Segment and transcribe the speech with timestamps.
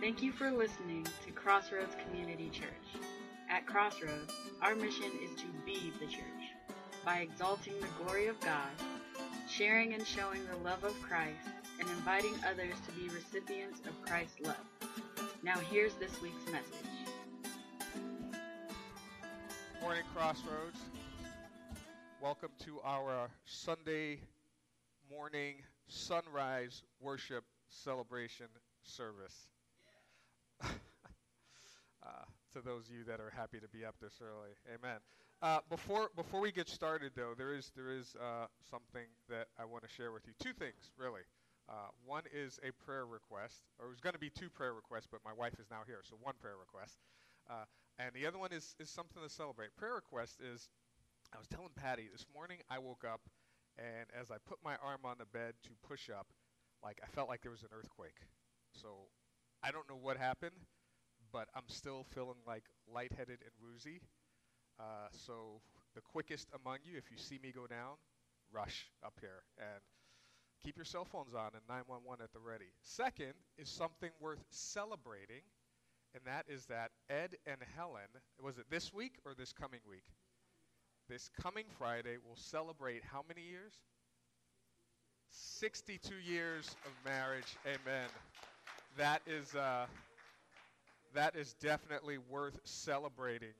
[0.00, 3.02] Thank you for listening to Crossroads Community Church.
[3.50, 4.32] At Crossroads,
[4.62, 6.52] our mission is to be the church
[7.04, 8.70] by exalting the glory of God,
[9.48, 11.48] sharing and showing the love of Christ,
[11.80, 14.54] and inviting others to be recipients of Christ's love.
[15.42, 17.10] Now, here's this week's message.
[19.80, 20.78] Morning, Crossroads.
[22.22, 24.20] Welcome to our Sunday
[25.10, 25.56] morning
[25.88, 28.46] sunrise worship celebration
[28.84, 29.48] service.
[32.08, 34.98] Uh, to those of you that are happy to be up this early, amen.
[35.40, 39.64] Uh, before before we get started, though, there is there is uh, something that I
[39.64, 40.32] want to share with you.
[40.40, 41.22] Two things, really.
[41.68, 45.06] Uh, one is a prayer request, or it was going to be two prayer requests,
[45.10, 46.96] but my wife is now here, so one prayer request.
[47.48, 49.76] Uh, and the other one is, is something to celebrate.
[49.76, 50.70] Prayer request is,
[51.34, 53.20] I was telling Patty this morning I woke up,
[53.76, 56.28] and as I put my arm on the bed to push up,
[56.82, 58.16] like I felt like there was an earthquake.
[58.72, 59.12] So
[59.62, 60.56] I don't know what happened,
[61.32, 64.00] but I'm still feeling like lightheaded and woozy.
[64.78, 65.60] Uh, so
[65.94, 67.96] the quickest among you, if you see me go down,
[68.52, 69.80] rush up here and
[70.64, 72.72] keep your cell phones on and 911 at the ready.
[72.82, 75.42] Second is something worth celebrating,
[76.14, 78.08] and that is that Ed and Helen,
[78.42, 80.04] was it this week or this coming week?
[81.08, 83.72] This coming Friday will celebrate how many years?
[85.30, 87.56] 62 years of marriage.
[87.66, 88.08] Amen.
[88.96, 89.86] That is uh,
[91.14, 93.54] that is definitely worth celebrating.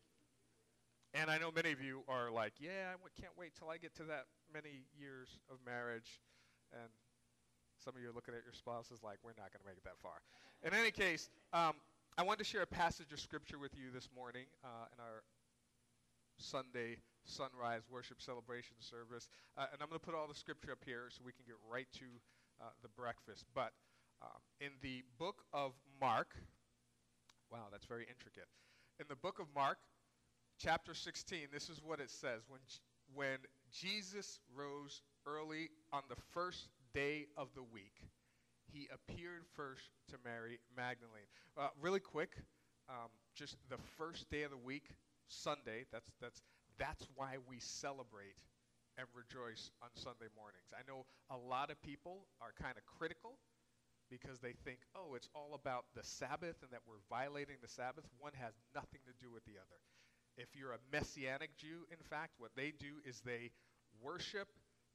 [1.15, 3.95] And I know many of you are like, yeah, I can't wait till I get
[3.97, 6.21] to that many years of marriage.
[6.73, 6.91] And
[7.83, 9.85] some of you are looking at your spouses like, we're not going to make it
[9.85, 10.21] that far.
[10.63, 11.73] In any case, um,
[12.19, 15.23] I wanted to share a passage of scripture with you this morning uh, in our
[16.37, 19.29] Sunday sunrise worship celebration service.
[19.57, 21.57] Uh, and I'm going to put all the scripture up here so we can get
[21.71, 22.07] right to
[22.61, 23.45] uh, the breakfast.
[23.55, 23.73] But
[24.21, 26.35] um, in the book of Mark,
[27.51, 28.49] wow, that's very intricate.
[29.01, 29.79] In the book of Mark,
[30.59, 32.43] chapter 16, this is what it says.
[32.49, 32.61] When,
[33.15, 33.39] when
[33.71, 38.03] Jesus rose early on the first day of the week,
[38.73, 41.29] he appeared first to Mary Magdalene.
[41.57, 42.37] Uh, really quick,
[42.89, 44.91] um, just the first day of the week,
[45.29, 46.43] Sunday, that's, that's,
[46.79, 48.37] that's why we celebrate
[48.99, 50.75] and rejoice on Sunday mornings.
[50.75, 53.39] I know a lot of people are kind of critical
[54.11, 58.05] because they think, oh, it's all about the Sabbath and that we're violating the Sabbath.
[58.19, 59.81] One has nothing to do with the other.
[60.37, 63.51] If you're a Messianic Jew, in fact, what they do is they
[64.01, 64.49] worship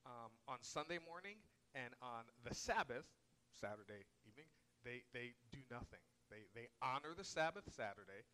[0.05, 1.35] um, on Sunday morning
[1.75, 3.05] and on the Sabbath,
[3.59, 4.47] Saturday evening,
[4.85, 6.01] they, they do nothing.
[6.31, 8.25] They, they honor the Sabbath Saturday,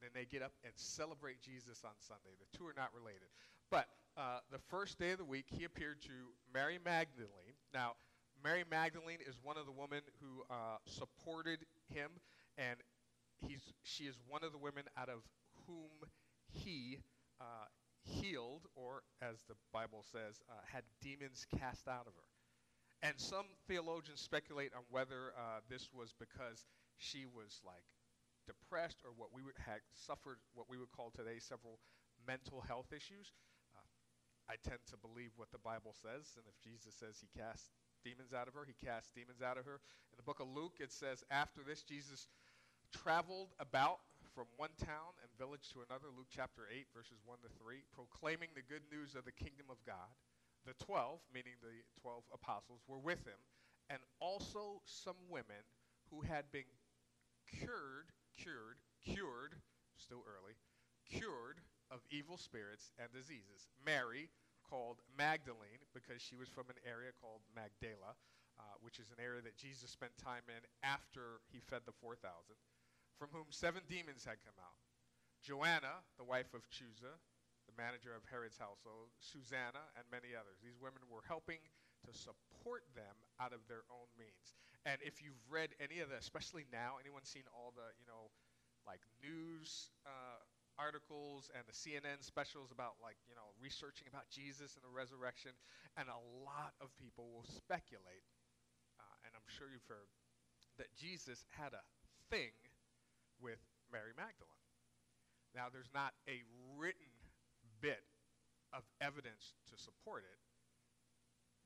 [0.00, 2.34] then they get up and celebrate Jesus on Sunday.
[2.40, 3.28] The two are not related.
[3.70, 6.16] But uh, the first day of the week, he appeared to
[6.52, 7.56] Mary Magdalene.
[7.72, 7.94] Now,
[8.44, 12.10] Mary Magdalene is one of the women who uh, supported him,
[12.58, 12.76] and
[13.40, 15.24] he's, she is one of the women out of
[15.66, 16.04] whom
[16.52, 17.00] he
[17.40, 17.64] uh,
[18.04, 22.28] healed, or as the Bible says, uh, had demons cast out of her.
[23.00, 26.68] And some theologians speculate on whether uh, this was because
[26.98, 27.88] she was like
[28.44, 31.80] depressed or what we would, had suffered what we would call today several
[32.28, 33.32] mental health issues.
[33.72, 33.88] Uh,
[34.52, 37.72] I tend to believe what the Bible says, and if Jesus says he cast
[38.04, 38.68] demons out of her.
[38.68, 39.80] He cast demons out of her.
[40.12, 42.28] In the book of Luke, it says, After this, Jesus
[42.92, 43.98] traveled about
[44.34, 48.50] from one town and village to another, Luke chapter 8, verses 1 to 3, proclaiming
[48.54, 50.10] the good news of the kingdom of God.
[50.66, 53.38] The 12, meaning the 12 apostles, were with him,
[53.90, 55.62] and also some women
[56.10, 56.68] who had been
[57.46, 59.54] cured, cured, cured,
[59.96, 60.58] still early,
[61.06, 61.60] cured
[61.90, 63.68] of evil spirits and diseases.
[63.84, 64.30] Mary,
[64.74, 68.18] called Magdalene because she was from an area called Magdala,
[68.58, 72.18] uh, which is an area that Jesus spent time in after he fed the 4,000,
[73.14, 74.82] from whom seven demons had come out.
[75.46, 77.14] Joanna, the wife of Chuza,
[77.70, 80.58] the manager of Herod's household, Susanna, and many others.
[80.58, 81.62] These women were helping
[82.02, 84.58] to support them out of their own means.
[84.82, 88.34] And if you've read any of the, especially now, anyone seen all the, you know,
[88.82, 90.42] like news uh,
[90.78, 95.52] articles and the CNN specials about like you know researching about Jesus and the resurrection,
[95.96, 98.26] and a lot of people will speculate,
[98.98, 100.10] uh, and I'm sure you've heard
[100.78, 101.84] that Jesus had a
[102.30, 102.54] thing
[103.38, 103.62] with
[103.92, 104.66] Mary Magdalene.
[105.54, 106.42] Now, there's not a
[106.74, 107.14] written
[107.78, 108.02] bit
[108.74, 110.40] of evidence to support it,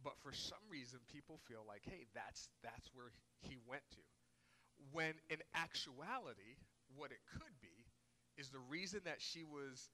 [0.05, 4.05] but for some reason, people feel like, hey, that's that's where he went to.
[4.93, 6.61] When in actuality,
[6.95, 7.68] what it could be
[8.39, 9.91] is the reason that she was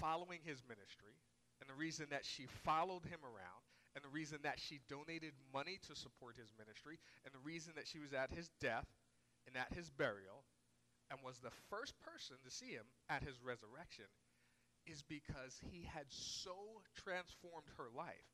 [0.00, 1.18] following his ministry
[1.60, 3.62] and the reason that she followed him around
[3.94, 7.86] and the reason that she donated money to support his ministry and the reason that
[7.86, 8.86] she was at his death
[9.46, 10.46] and at his burial
[11.10, 14.06] and was the first person to see him at his resurrection
[14.86, 18.30] is because he had so transformed her life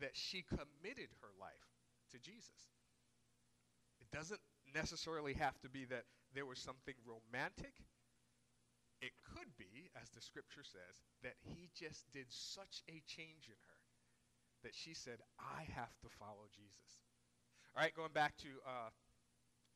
[0.00, 1.68] that she committed her life
[2.12, 2.72] to Jesus.
[4.00, 4.40] It doesn't
[4.74, 6.04] necessarily have to be that
[6.34, 7.72] there was something romantic.
[9.00, 13.60] It could be, as the scripture says, that he just did such a change in
[13.60, 13.82] her
[14.64, 17.04] that she said, I have to follow Jesus.
[17.76, 18.90] All right, going back to uh,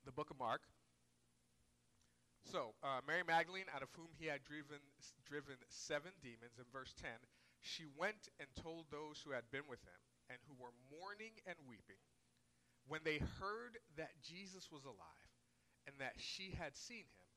[0.04, 0.62] the book of Mark.
[2.48, 4.80] So, uh, Mary Magdalene, out of whom he had driven,
[5.28, 7.12] driven seven demons, in verse 10,
[7.60, 10.00] she went and told those who had been with him
[10.32, 12.00] and who were mourning and weeping
[12.90, 15.30] when they heard that Jesus was alive
[15.86, 17.30] and that she had seen him,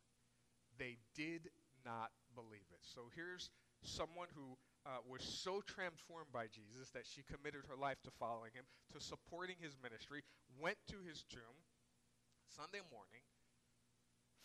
[0.80, 1.50] they did
[1.86, 2.82] not believe it.
[2.82, 3.52] So here's
[3.84, 8.52] someone who uh, was so transformed by Jesus that she committed her life to following
[8.52, 10.24] him, to supporting his ministry,
[10.60, 11.56] went to his tomb
[12.52, 13.24] Sunday morning,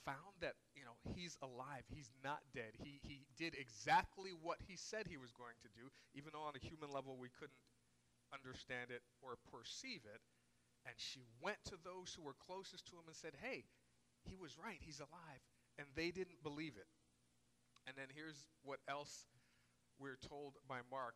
[0.06, 2.78] found that you know he's alive he's not dead.
[2.78, 6.56] He, he did exactly what he said he was going to do even though on
[6.56, 7.58] a human level we couldn't
[8.32, 10.22] understand it or perceive it.
[10.86, 13.66] And she went to those who were closest to him and said hey
[14.24, 15.42] he was right he's alive.
[15.78, 16.88] And they didn't believe it
[17.98, 19.26] then here's what else
[19.98, 21.14] we're told by mark.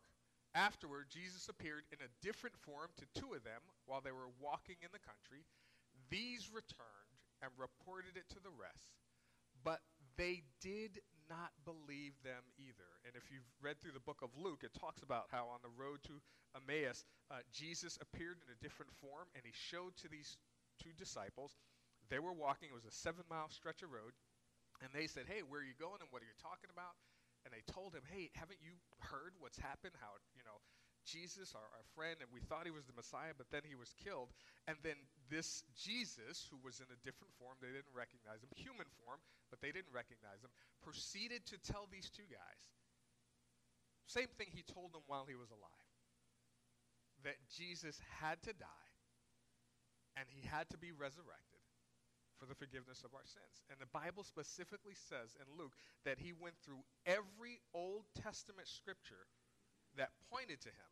[0.53, 4.77] Afterward jesus appeared in a different form to two of them while they were walking
[4.83, 5.47] in the country.
[6.11, 8.93] These returned and reported it to the rest,
[9.63, 9.81] but
[10.17, 12.89] they did not believe them either.
[13.07, 15.73] And if you've read through the book of Luke, it talks about how on the
[15.73, 16.21] road to
[16.53, 20.37] Emmaus, uh, Jesus appeared in a different form and he showed to these
[20.81, 21.57] two disciples.
[22.09, 24.13] They were walking, it was a seven mile stretch of road,
[24.83, 26.99] and they said, Hey, where are you going and what are you talking about?
[27.47, 29.95] And they told him, Hey, haven't you heard what's happened?
[29.99, 30.59] How, you know,
[31.03, 33.91] Jesus, our, our friend, and we thought he was the Messiah, but then he was
[33.99, 34.31] killed.
[34.67, 34.95] And then
[35.27, 39.19] this Jesus, who was in a different form, they didn't recognize him, human form,
[39.51, 42.63] but they didn't recognize him, proceeded to tell these two guys,
[44.07, 45.91] same thing he told them while he was alive,
[47.23, 48.91] that Jesus had to die
[50.15, 51.62] and he had to be resurrected
[52.43, 53.63] for the forgiveness of our sins.
[53.71, 59.31] And the Bible specifically says in Luke that he went through every Old Testament scripture
[59.95, 60.91] that pointed to him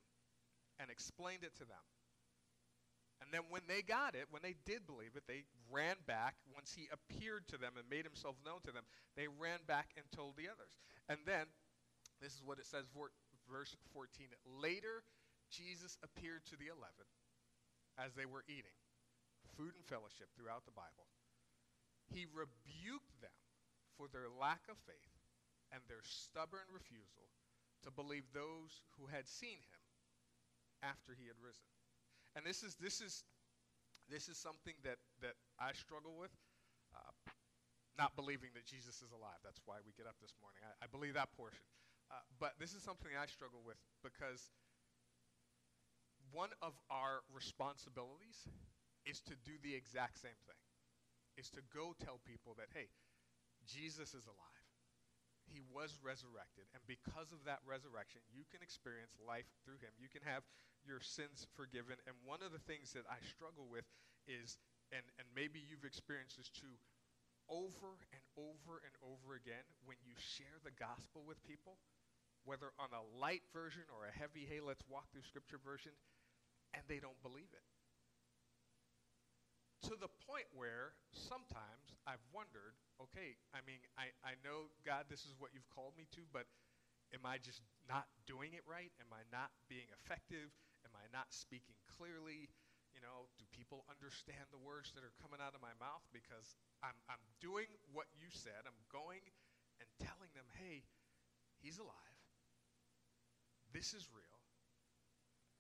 [0.80, 1.84] and explained it to them.
[3.20, 6.40] And then when they got it, when they did believe it, they ran back.
[6.56, 8.88] Once he appeared to them and made himself known to them,
[9.20, 10.72] they ran back and told the others.
[11.12, 11.52] And then,
[12.24, 14.32] this is what it says, verse 14.
[14.48, 15.04] Later,
[15.52, 17.12] Jesus appeared to the eleven
[18.00, 18.80] as they were eating
[19.60, 21.12] food and fellowship throughout the Bible.
[22.12, 23.36] He rebuked them
[23.98, 25.16] for their lack of faith
[25.72, 27.32] and their stubborn refusal
[27.84, 29.84] to believe those who had seen him
[30.84, 31.66] after he had risen.
[32.36, 33.24] And this is this is
[34.12, 36.32] this is something that that I struggle with.
[36.92, 37.16] Uh,
[38.00, 39.40] not believing that Jesus is alive.
[39.44, 40.64] That's why we get up this morning.
[40.64, 41.64] I, I believe that portion.
[42.08, 44.52] Uh, but this is something I struggle with because
[46.32, 48.48] one of our responsibilities
[49.04, 50.60] is to do the exact same thing.
[51.38, 52.92] Is to go tell people that, hey,
[53.66, 54.62] Jesus is alive
[55.52, 56.64] he was resurrected.
[56.72, 59.92] And because of that resurrection, you can experience life through him.
[60.00, 60.48] You can have
[60.88, 62.00] your sins forgiven.
[62.08, 63.86] And one of the things that I struggle with
[64.26, 64.56] is,
[64.96, 66.80] and, and maybe you've experienced this too,
[67.52, 71.76] over and over and over again, when you share the gospel with people,
[72.48, 75.94] whether on a light version or a heavy, hey, let's walk through scripture version,
[76.74, 77.66] and they don't believe it.
[79.90, 82.78] To the point where sometimes I've wondered
[83.10, 86.46] okay, I mean, I, I know, God, this is what you've called me to, but
[87.10, 88.94] am I just not doing it right?
[89.02, 90.54] Am I not being effective?
[90.86, 92.46] Am I not speaking clearly?
[92.94, 96.04] You know, do people understand the words that are coming out of my mouth?
[96.14, 96.54] Because
[96.86, 98.68] I'm, I'm doing what you said.
[98.68, 99.24] I'm going
[99.80, 100.86] and telling them, hey,
[101.64, 102.20] he's alive.
[103.72, 104.38] This is real.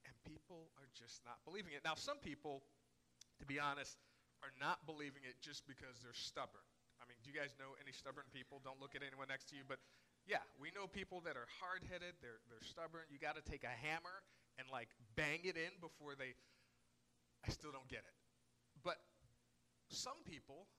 [0.04, 1.82] And people are just not believing it.
[1.88, 2.62] Now, some people,
[3.40, 3.96] to be honest,
[4.41, 6.65] are not believing it just because they're stubborn.
[7.01, 8.62] I mean, do you guys know any stubborn people?
[8.62, 9.81] Don't look at anyone next to you, but
[10.29, 12.21] yeah, we know people that are hard-headed.
[12.21, 13.10] They're they're stubborn.
[13.10, 14.21] You got to take a hammer
[14.62, 16.38] and like bang it in before they.
[17.41, 18.15] I still don't get it,
[18.86, 19.01] but
[19.89, 20.69] some people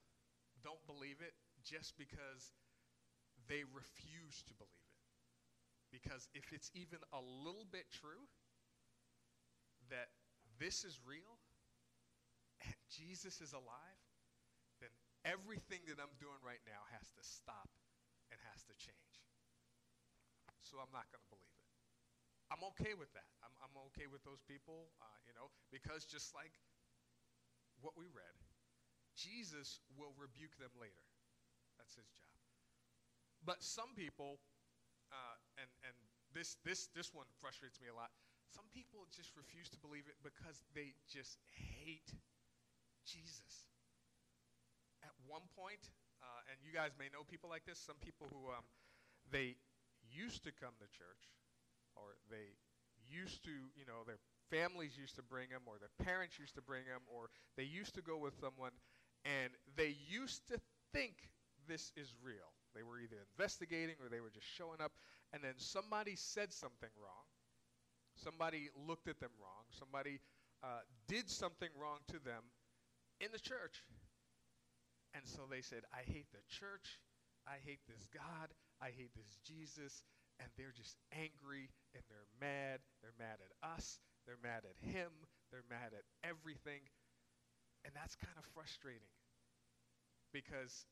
[0.63, 2.55] don't believe it just because
[3.51, 5.03] they refuse to believe it.
[5.91, 8.31] Because if it's even a little bit true
[9.91, 10.07] that
[10.57, 11.42] this is real
[12.65, 14.01] and Jesus is alive,
[14.79, 14.91] then
[15.23, 17.69] everything that I'm doing right now has to stop
[18.31, 19.15] and has to change.
[20.63, 21.69] So I'm not going to believe it.
[22.51, 23.29] I'm okay with that.
[23.41, 26.53] I'm, I'm okay with those people, uh, you know, because just like
[27.81, 28.35] what we read,
[29.17, 31.05] Jesus will rebuke them later.
[31.77, 32.33] That's his job.
[33.43, 34.39] But some people,
[35.11, 35.95] uh, and, and
[36.31, 38.13] this, this, this one frustrates me a lot.
[38.53, 42.13] Some people just refuse to believe it because they just hate
[43.05, 43.67] Jesus.
[45.03, 45.91] At one point,
[46.23, 48.63] uh, and you guys may know people like this, some people who um,
[49.31, 49.59] they
[50.07, 51.23] used to come to church,
[51.95, 52.55] or they
[53.07, 54.19] used to, you know, their
[54.49, 57.95] families used to bring them, or their parents used to bring them, or they used
[57.95, 58.71] to go with someone,
[59.25, 60.59] and they used to
[60.93, 61.29] think
[61.67, 62.51] this is real.
[62.75, 64.91] They were either investigating or they were just showing up,
[65.31, 67.27] and then somebody said something wrong.
[68.15, 69.65] Somebody looked at them wrong.
[69.71, 70.19] Somebody
[70.63, 72.43] uh, did something wrong to them
[73.23, 73.81] in the church.
[75.15, 76.99] And so they said, I hate the church.
[77.47, 78.51] I hate this God.
[78.81, 80.03] I hate this Jesus.
[80.39, 82.83] And they're just angry and they're mad.
[83.01, 83.99] They're mad at us.
[84.25, 85.11] They're mad at him.
[85.51, 86.81] They're mad at everything.
[87.85, 89.13] And that's kind of frustrating
[90.31, 90.85] because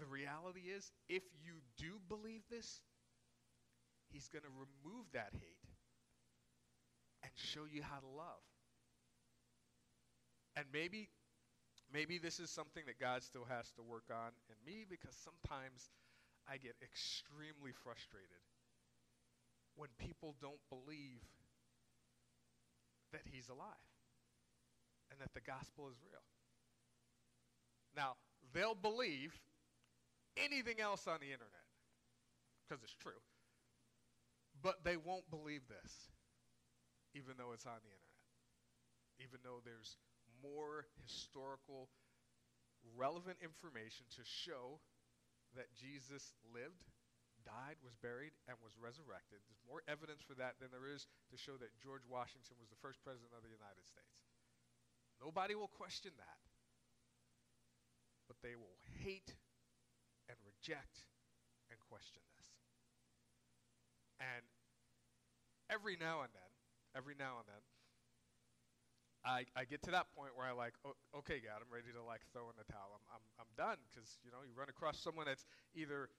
[0.00, 2.82] the reality is, if you do believe this,
[4.12, 5.64] He's going to remove that hate
[7.22, 8.44] and show you how to love.
[10.54, 11.08] And maybe
[11.92, 15.90] maybe this is something that God still has to work on in me because sometimes
[16.48, 18.42] I get extremely frustrated
[19.76, 21.22] when people don't believe
[23.12, 23.92] that he's alive
[25.10, 26.24] and that the gospel is real.
[27.94, 28.16] Now,
[28.52, 29.32] they'll believe
[30.36, 31.68] anything else on the internet
[32.64, 33.20] because it's true.
[34.62, 35.92] But they won't believe this,
[37.14, 38.28] even though it's on the internet,
[39.20, 39.96] even though there's
[40.42, 41.88] more historical,
[42.98, 44.82] relevant information to show
[45.54, 46.82] that Jesus lived,
[47.46, 49.40] died, was buried, and was resurrected.
[49.46, 52.82] There's more evidence for that than there is to show that George Washington was the
[52.82, 54.26] first president of the United States.
[55.22, 56.40] Nobody will question that.
[58.26, 59.34] But they will hate
[60.26, 61.06] and reject
[61.70, 62.48] and question this.
[64.18, 64.46] And
[65.68, 66.52] every now and then,
[66.96, 67.64] every now and then,
[69.22, 72.02] I, I get to that point where I like, oh, okay, God, I'm ready to
[72.02, 72.98] like throw in the towel.
[72.98, 75.46] I'm, I'm, I'm done because, you know, you run across someone that's
[75.78, 76.10] either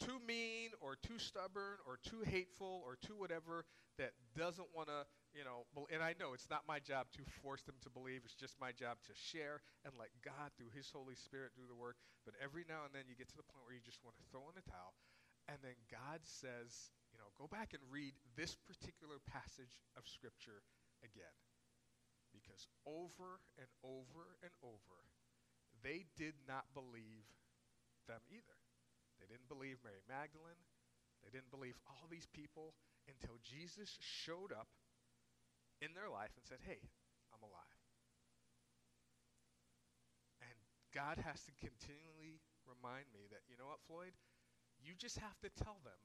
[0.00, 3.68] too mean or too stubborn or too hateful or too whatever
[4.00, 5.04] that doesn't want to,
[5.36, 8.24] you know, and I know it's not my job to force them to believe.
[8.24, 11.76] It's just my job to share and let God, through His Holy Spirit, do the
[11.76, 12.00] work.
[12.24, 14.24] But every now and then you get to the point where you just want to
[14.32, 14.96] throw in the towel.
[15.52, 20.64] And then God says, you know, go back and read this particular passage of Scripture
[21.04, 21.36] again.
[22.86, 24.98] Over and over and over,
[25.82, 27.28] they did not believe
[28.08, 28.58] them either.
[29.20, 30.60] They didn't believe Mary Magdalene.
[31.20, 32.72] They didn't believe all these people
[33.04, 34.72] until Jesus showed up
[35.84, 36.80] in their life and said, Hey,
[37.32, 37.80] I'm alive.
[40.40, 40.56] And
[40.96, 44.16] God has to continually remind me that, you know what, Floyd?
[44.80, 46.00] You just have to tell them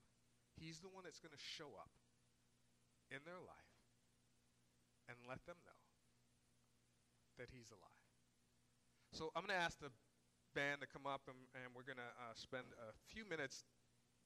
[0.56, 1.92] He's the one that's going to show up
[3.12, 3.75] in their life
[5.08, 5.80] and let them know
[7.38, 8.01] that He's alive.
[9.12, 9.92] So I'm going to ask the
[10.56, 13.63] band to come up, and, and we're going to uh, spend a few minutes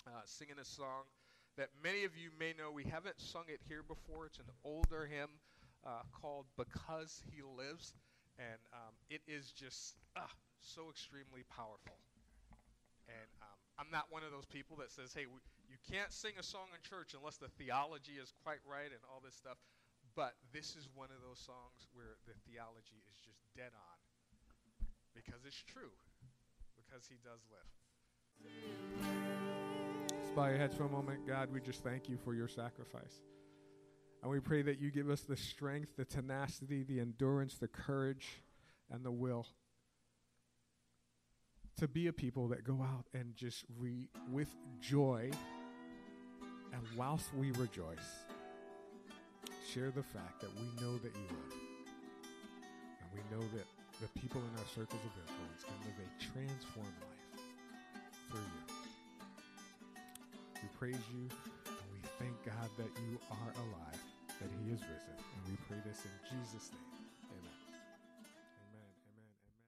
[0.05, 1.09] uh, singing a song
[1.57, 2.71] that many of you may know.
[2.71, 4.25] We haven't sung it here before.
[4.25, 5.41] It's an older hymn
[5.85, 7.93] uh, called Because He Lives,
[8.37, 10.29] and um, it is just ah,
[10.61, 11.97] so extremely powerful.
[13.09, 16.37] And um, I'm not one of those people that says, hey, we, you can't sing
[16.37, 19.57] a song in church unless the theology is quite right and all this stuff.
[20.19, 23.97] But this is one of those songs where the theology is just dead on
[25.15, 25.95] because it's true
[26.75, 28.51] because he does live.
[30.11, 31.25] Let's bow your heads for a moment.
[31.25, 33.21] God, we just thank you for your sacrifice.
[34.21, 38.41] And we pray that you give us the strength, the tenacity, the endurance, the courage,
[38.91, 39.47] and the will
[41.77, 45.31] to be a people that go out and just re- with joy
[46.73, 48.25] and whilst we rejoice,
[49.73, 51.53] share the fact that we know that you live.
[52.25, 53.67] And we know that
[54.01, 57.29] the people in our circles of influence can live a transformed life
[58.31, 58.65] through you.
[60.63, 61.29] We praise you
[61.69, 64.01] and we thank God that you are alive,
[64.41, 65.17] that He is risen.
[65.21, 66.98] And we pray this in Jesus' name.